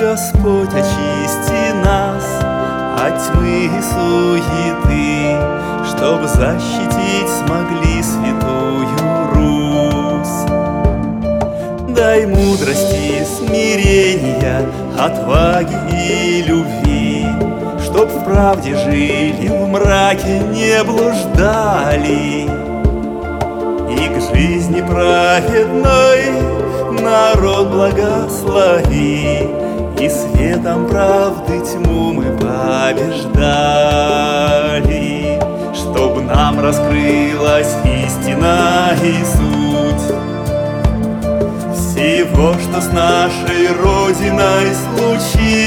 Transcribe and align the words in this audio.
Господь, 0.00 0.68
очисти 0.68 1.72
нас 1.84 2.24
от 2.96 3.18
тьмы 3.18 3.64
и 3.66 3.82
суеты 3.82 5.36
Чтоб 5.88 6.22
защитить 6.22 7.28
смогли 7.28 8.00
святую 8.00 8.96
Русь. 9.34 10.46
Дай 11.96 12.26
мудрости, 12.26 13.26
смирения, 13.26 14.60
отваги 14.96 15.76
и 15.90 16.42
любви 16.42 17.26
Чтоб 17.82 18.08
в 18.08 18.24
правде 18.24 18.76
жили, 18.76 19.48
в 19.48 19.66
мраке 19.66 20.38
не 20.38 20.84
блуждали. 20.84 22.48
И 23.90 24.08
к 24.14 24.32
жизни 24.32 24.80
праведной 24.80 26.30
народ 27.02 27.66
благослови 27.68 29.58
И 30.00 30.08
светом 30.08 30.86
правды 30.86 31.60
тьму 31.60 32.12
мы 32.12 32.26
побеждали 32.36 33.26
Чтоб 35.74 36.22
нам 36.22 36.60
раскрылась 36.60 37.74
истина 37.84 38.94
и 39.02 39.24
суть. 39.24 40.14
Всего, 41.74 42.54
что 42.54 42.80
с 42.80 42.92
нашей 42.92 43.72
Родиной 43.82 44.72
случилось. 44.94 45.66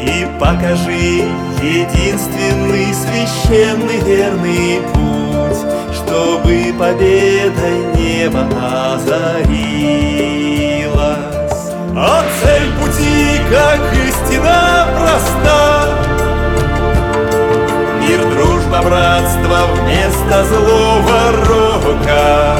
И 0.00 0.26
покажи 0.40 1.26
единственный 1.60 2.94
священный 2.94 4.00
верный 4.00 4.80
путь 4.94 5.60
Чтобы 5.92 6.72
победой 6.78 7.78
небо 7.94 8.48
озарилось 8.94 10.67
А 12.00 12.22
цель 12.40 12.70
пути, 12.74 13.40
как 13.50 13.80
истина 13.92 14.86
проста. 14.94 15.98
Мир, 18.00 18.20
дружба, 18.30 18.82
братство 18.82 19.58
вместо 19.74 20.44
злого 20.44 21.32
рока 21.48 22.56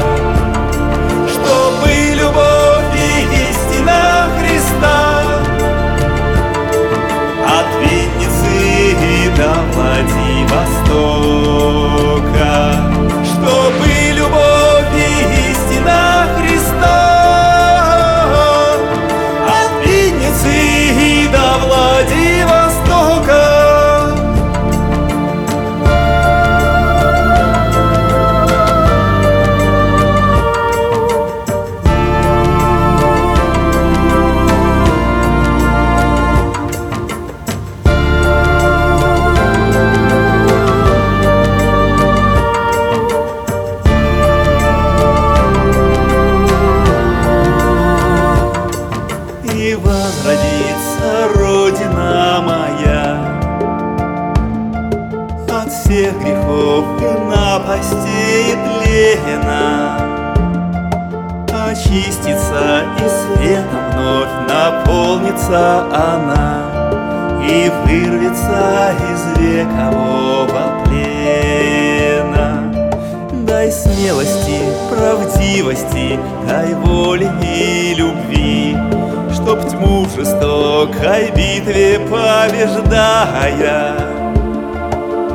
От 55.69 55.75
всех 55.75 56.19
грехов 56.19 56.83
и 56.99 57.03
напастей 57.29 58.55
тлена. 58.65 59.99
Очистится 61.67 62.85
и 62.97 63.07
светом 63.07 63.83
вновь 63.93 64.33
наполнится 64.49 65.83
она 65.93 66.49
И 67.47 67.71
вырвется 67.85 68.95
из 69.11 69.21
векового 69.37 70.63
плена. 70.85 72.51
Дай 73.45 73.71
смелости, 73.71 74.59
правдивости, 74.89 76.19
дай 76.47 76.73
воли 76.73 77.29
и 77.43 77.93
любви, 77.93 78.75
Чтоб 79.31 79.69
тьму 79.69 80.07
жестокой 80.17 81.29
битве 81.29 81.99
побеждая, 82.09 83.88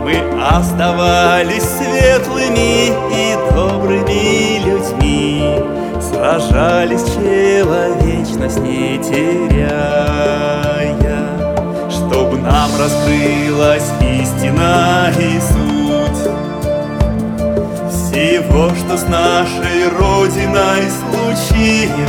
Мы 0.04 0.20
оставались 0.38 1.62
светлыми 1.62 2.88
и 3.10 3.34
добрыми 3.54 4.58
людьми, 4.58 5.58
Сражались 5.98 7.04
человечность 7.14 8.60
не 8.60 8.98
теряя, 8.98 9.96
Чтоб 11.88 12.38
нам 12.42 12.70
раскрылась 12.78 13.90
истина 14.02 15.10
и 15.18 15.40
суть. 15.40 16.28
Всего, 17.90 18.68
что 18.74 18.98
с 18.98 19.08
нашей 19.08 19.88
Родиной 19.88 20.84
случилось. 21.00 22.04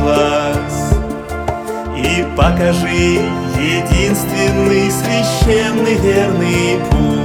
И 1.95 2.25
покажи 2.35 3.21
единственный 3.57 4.91
священный 4.91 5.95
верный 5.95 6.79
путь, 6.91 7.24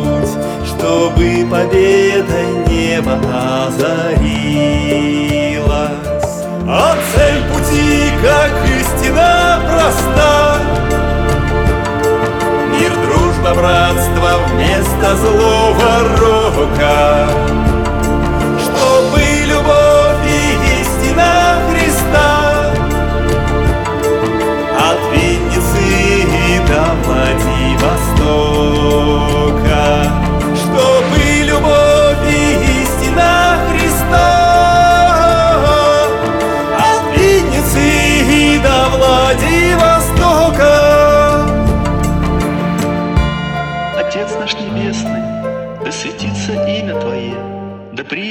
Чтобы 0.80 1.46
победой 1.50 2.64
небо 2.66 3.20
озарилось. 3.66 4.00
А 6.66 6.96
цель 7.12 7.42
пути, 7.52 8.08
как 8.22 8.50
истина 8.64 9.60
проста, 9.68 10.56
Мир, 12.72 12.92
дружба, 13.04 13.54
братство 13.54 14.30
вместо 14.54 15.16
злого 15.16 15.92
рока. 16.18 17.49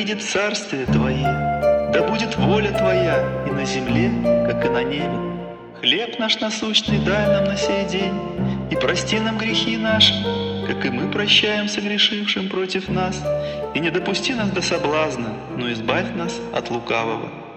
Приедет 0.09 0.23
Царствие 0.23 0.85
Твое, 0.87 1.23
да 1.93 2.03
будет 2.09 2.35
воля 2.35 2.71
Твоя 2.71 3.45
и 3.47 3.51
на 3.51 3.63
земле, 3.63 4.09
как 4.47 4.65
и 4.65 4.69
на 4.69 4.83
небе. 4.83 5.19
Хлеб 5.79 6.17
наш 6.17 6.39
насущный 6.39 6.97
дай 7.05 7.27
нам 7.27 7.45
на 7.45 7.55
сей 7.55 7.85
день, 7.85 8.19
и 8.71 8.75
прости 8.75 9.19
нам 9.19 9.37
грехи 9.37 9.77
наши, 9.77 10.13
как 10.67 10.83
и 10.85 10.89
мы 10.89 11.11
прощаем 11.11 11.67
согрешившим 11.67 12.49
против 12.49 12.89
нас, 12.89 13.23
и 13.75 13.79
не 13.79 13.91
допусти 13.91 14.33
нас 14.33 14.49
до 14.49 14.61
соблазна, 14.61 15.29
но 15.57 15.71
избавь 15.71 16.15
нас 16.15 16.39
от 16.53 16.71
лукавого. 16.71 17.48